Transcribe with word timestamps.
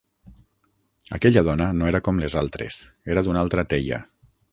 Aquella 1.17 1.43
dona 1.49 1.67
no 1.81 1.89
era 1.91 2.01
com 2.07 2.21
les 2.23 2.37
altres; 2.41 2.79
era 3.17 3.25
d'una 3.29 3.43
altra 3.47 3.67
teia. 3.75 4.01